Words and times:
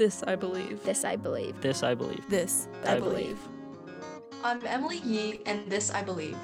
This 0.00 0.24
I 0.26 0.34
believe. 0.34 0.82
This 0.82 1.04
I 1.04 1.14
believe. 1.14 1.60
This 1.60 1.82
I 1.82 1.94
believe. 1.94 2.26
This 2.30 2.68
I, 2.86 2.98
believe. 2.98 3.38
I'm 4.42 4.64
Emily 4.64 4.96
Yi, 5.04 5.42
and 5.44 5.70
this 5.70 5.90
I 5.90 6.00
believe. 6.00 6.38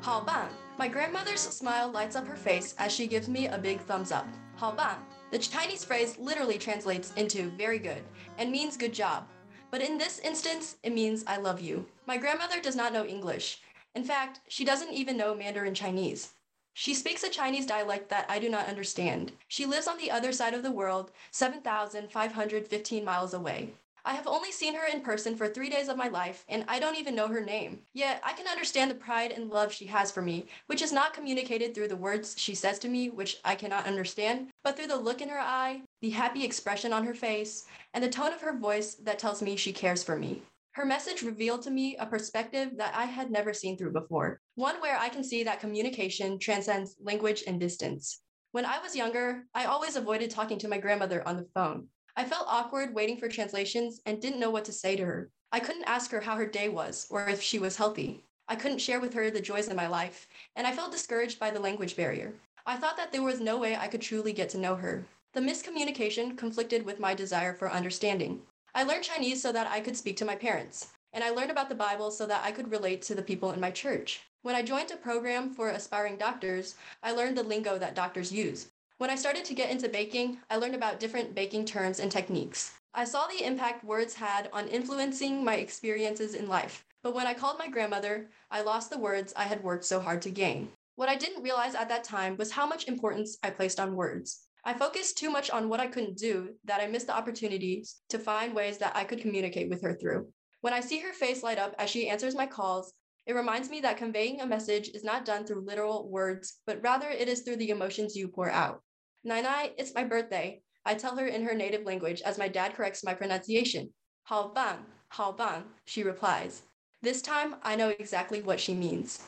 Hao 0.00 0.22
bang. 0.22 0.48
My 0.78 0.88
grandmother's 0.88 1.40
smile 1.40 1.90
lights 1.90 2.16
up 2.16 2.26
her 2.26 2.34
face 2.34 2.74
as 2.78 2.90
she 2.90 3.06
gives 3.06 3.28
me 3.28 3.46
a 3.46 3.58
big 3.58 3.78
thumbs 3.80 4.10
up. 4.10 4.26
Hao 4.56 4.72
bang. 4.72 4.96
The 5.30 5.38
Chinese 5.38 5.84
phrase 5.84 6.16
literally 6.18 6.56
translates 6.56 7.12
into 7.18 7.50
very 7.58 7.78
good 7.78 8.02
and 8.38 8.50
means 8.50 8.78
good 8.78 8.94
job. 8.94 9.28
But 9.70 9.82
in 9.82 9.98
this 9.98 10.18
instance, 10.20 10.78
it 10.82 10.94
means 10.94 11.24
I 11.26 11.36
love 11.36 11.60
you. 11.60 11.84
My 12.06 12.16
grandmother 12.16 12.62
does 12.62 12.74
not 12.74 12.94
know 12.94 13.04
English. 13.04 13.60
In 13.94 14.02
fact, 14.02 14.40
she 14.48 14.64
doesn't 14.64 14.94
even 14.94 15.18
know 15.18 15.34
Mandarin 15.34 15.74
Chinese. 15.74 16.32
She 16.74 16.94
speaks 16.94 17.22
a 17.22 17.28
Chinese 17.28 17.66
dialect 17.66 18.08
that 18.08 18.26
I 18.28 18.38
do 18.38 18.48
not 18.48 18.66
understand. 18.66 19.32
She 19.46 19.66
lives 19.66 19.86
on 19.86 19.98
the 19.98 20.10
other 20.10 20.32
side 20.32 20.54
of 20.54 20.62
the 20.62 20.70
world, 20.70 21.10
7,515 21.30 23.04
miles 23.04 23.34
away. 23.34 23.74
I 24.04 24.14
have 24.14 24.26
only 24.26 24.50
seen 24.50 24.74
her 24.74 24.86
in 24.86 25.02
person 25.02 25.36
for 25.36 25.46
three 25.46 25.68
days 25.68 25.88
of 25.88 25.96
my 25.96 26.08
life, 26.08 26.44
and 26.48 26.64
I 26.66 26.80
don't 26.80 26.96
even 26.96 27.14
know 27.14 27.28
her 27.28 27.44
name. 27.44 27.82
Yet 27.92 28.20
I 28.24 28.32
can 28.32 28.48
understand 28.48 28.90
the 28.90 28.96
pride 28.96 29.30
and 29.30 29.48
love 29.48 29.72
she 29.72 29.86
has 29.86 30.10
for 30.10 30.22
me, 30.22 30.46
which 30.66 30.82
is 30.82 30.92
not 30.92 31.14
communicated 31.14 31.72
through 31.72 31.86
the 31.88 31.96
words 31.96 32.34
she 32.36 32.54
says 32.54 32.80
to 32.80 32.88
me, 32.88 33.10
which 33.10 33.38
I 33.44 33.54
cannot 33.54 33.86
understand, 33.86 34.48
but 34.64 34.76
through 34.76 34.88
the 34.88 34.96
look 34.96 35.20
in 35.20 35.28
her 35.28 35.38
eye, 35.38 35.82
the 36.00 36.10
happy 36.10 36.42
expression 36.42 36.92
on 36.92 37.04
her 37.04 37.14
face, 37.14 37.66
and 37.94 38.02
the 38.02 38.08
tone 38.08 38.32
of 38.32 38.40
her 38.40 38.56
voice 38.56 38.94
that 38.94 39.20
tells 39.20 39.40
me 39.40 39.54
she 39.54 39.72
cares 39.72 40.02
for 40.02 40.16
me. 40.16 40.42
Her 40.74 40.86
message 40.86 41.22
revealed 41.22 41.60
to 41.62 41.70
me 41.70 41.96
a 41.96 42.06
perspective 42.06 42.70
that 42.78 42.94
I 42.94 43.04
had 43.04 43.30
never 43.30 43.52
seen 43.52 43.76
through 43.76 43.92
before, 43.92 44.40
one 44.54 44.80
where 44.80 44.98
I 44.98 45.10
can 45.10 45.22
see 45.22 45.44
that 45.44 45.60
communication 45.60 46.38
transcends 46.38 46.96
language 46.98 47.44
and 47.46 47.60
distance. 47.60 48.22
When 48.52 48.64
I 48.64 48.78
was 48.78 48.96
younger, 48.96 49.44
I 49.54 49.66
always 49.66 49.96
avoided 49.96 50.30
talking 50.30 50.58
to 50.60 50.68
my 50.68 50.78
grandmother 50.78 51.26
on 51.28 51.36
the 51.36 51.46
phone. 51.52 51.88
I 52.16 52.24
felt 52.24 52.46
awkward 52.48 52.94
waiting 52.94 53.18
for 53.18 53.28
translations 53.28 54.00
and 54.06 54.18
didn't 54.18 54.40
know 54.40 54.48
what 54.48 54.64
to 54.64 54.72
say 54.72 54.96
to 54.96 55.04
her. 55.04 55.30
I 55.52 55.60
couldn't 55.60 55.84
ask 55.84 56.10
her 56.10 56.22
how 56.22 56.36
her 56.36 56.46
day 56.46 56.70
was 56.70 57.06
or 57.10 57.28
if 57.28 57.42
she 57.42 57.58
was 57.58 57.76
healthy. 57.76 58.24
I 58.48 58.56
couldn't 58.56 58.80
share 58.80 59.00
with 59.00 59.12
her 59.12 59.30
the 59.30 59.42
joys 59.42 59.68
in 59.68 59.76
my 59.76 59.88
life, 59.88 60.26
and 60.56 60.66
I 60.66 60.72
felt 60.72 60.92
discouraged 60.92 61.38
by 61.38 61.50
the 61.50 61.60
language 61.60 61.96
barrier. 61.96 62.32
I 62.64 62.76
thought 62.76 62.96
that 62.96 63.12
there 63.12 63.22
was 63.22 63.40
no 63.40 63.58
way 63.58 63.76
I 63.76 63.88
could 63.88 64.00
truly 64.00 64.32
get 64.32 64.48
to 64.50 64.58
know 64.58 64.76
her. 64.76 65.04
The 65.34 65.40
miscommunication 65.40 66.36
conflicted 66.36 66.86
with 66.86 66.98
my 66.98 67.14
desire 67.14 67.52
for 67.52 67.70
understanding. 67.70 68.40
I 68.74 68.84
learned 68.84 69.04
Chinese 69.04 69.42
so 69.42 69.52
that 69.52 69.66
I 69.66 69.80
could 69.80 69.98
speak 69.98 70.16
to 70.16 70.24
my 70.24 70.34
parents, 70.34 70.88
and 71.12 71.22
I 71.22 71.28
learned 71.28 71.50
about 71.50 71.68
the 71.68 71.74
Bible 71.74 72.10
so 72.10 72.26
that 72.26 72.42
I 72.42 72.52
could 72.52 72.70
relate 72.70 73.02
to 73.02 73.14
the 73.14 73.22
people 73.22 73.52
in 73.52 73.60
my 73.60 73.70
church. 73.70 74.22
When 74.40 74.54
I 74.54 74.62
joined 74.62 74.90
a 74.90 74.96
program 74.96 75.52
for 75.52 75.68
aspiring 75.68 76.16
doctors, 76.16 76.74
I 77.02 77.12
learned 77.12 77.36
the 77.36 77.42
lingo 77.42 77.76
that 77.76 77.94
doctors 77.94 78.32
use. 78.32 78.68
When 78.96 79.10
I 79.10 79.16
started 79.16 79.44
to 79.44 79.54
get 79.54 79.70
into 79.70 79.90
baking, 79.90 80.38
I 80.48 80.56
learned 80.56 80.74
about 80.74 81.00
different 81.00 81.34
baking 81.34 81.66
terms 81.66 82.00
and 82.00 82.10
techniques. 82.10 82.72
I 82.94 83.04
saw 83.04 83.26
the 83.26 83.44
impact 83.44 83.84
words 83.84 84.14
had 84.14 84.48
on 84.54 84.68
influencing 84.68 85.44
my 85.44 85.56
experiences 85.56 86.34
in 86.34 86.48
life. 86.48 86.86
But 87.02 87.14
when 87.14 87.26
I 87.26 87.34
called 87.34 87.58
my 87.58 87.68
grandmother, 87.68 88.28
I 88.50 88.62
lost 88.62 88.88
the 88.88 88.98
words 88.98 89.34
I 89.36 89.44
had 89.44 89.62
worked 89.62 89.84
so 89.84 90.00
hard 90.00 90.22
to 90.22 90.30
gain. 90.30 90.70
What 90.96 91.10
I 91.10 91.16
didn't 91.16 91.42
realize 91.42 91.74
at 91.74 91.90
that 91.90 92.04
time 92.04 92.36
was 92.38 92.52
how 92.52 92.66
much 92.66 92.88
importance 92.88 93.36
I 93.42 93.50
placed 93.50 93.78
on 93.78 93.96
words. 93.96 94.46
I 94.64 94.74
focused 94.74 95.18
too 95.18 95.28
much 95.28 95.50
on 95.50 95.68
what 95.68 95.80
I 95.80 95.88
couldn't 95.88 96.18
do 96.18 96.50
that 96.64 96.80
I 96.80 96.86
missed 96.86 97.08
the 97.08 97.16
opportunities 97.16 97.96
to 98.10 98.18
find 98.18 98.54
ways 98.54 98.78
that 98.78 98.96
I 98.96 99.02
could 99.02 99.20
communicate 99.20 99.68
with 99.68 99.82
her 99.82 99.94
through. 99.94 100.28
When 100.60 100.72
I 100.72 100.80
see 100.80 101.00
her 101.00 101.12
face 101.12 101.42
light 101.42 101.58
up 101.58 101.74
as 101.78 101.90
she 101.90 102.08
answers 102.08 102.36
my 102.36 102.46
calls, 102.46 102.92
it 103.26 103.34
reminds 103.34 103.70
me 103.70 103.80
that 103.80 103.96
conveying 103.96 104.40
a 104.40 104.46
message 104.46 104.88
is 104.90 105.02
not 105.02 105.24
done 105.24 105.44
through 105.44 105.64
literal 105.64 106.08
words, 106.08 106.60
but 106.64 106.80
rather 106.82 107.08
it 107.08 107.28
is 107.28 107.40
through 107.40 107.56
the 107.56 107.70
emotions 107.70 108.14
you 108.14 108.28
pour 108.28 108.50
out. 108.50 108.82
Nai 109.24 109.40
Nai, 109.40 109.72
it's 109.78 109.94
my 109.94 110.04
birthday. 110.04 110.62
I 110.84 110.94
tell 110.94 111.16
her 111.16 111.26
in 111.26 111.44
her 111.44 111.54
native 111.54 111.84
language 111.84 112.22
as 112.22 112.38
my 112.38 112.46
dad 112.48 112.74
corrects 112.74 113.04
my 113.04 113.14
pronunciation. 113.14 113.92
Hao 114.24 114.52
bang, 114.54 114.78
hao 115.08 115.32
bang, 115.32 115.64
she 115.84 116.04
replies. 116.04 116.62
This 117.00 117.20
time 117.20 117.56
I 117.64 117.74
know 117.74 117.88
exactly 117.88 118.42
what 118.42 118.60
she 118.60 118.74
means. 118.74 119.26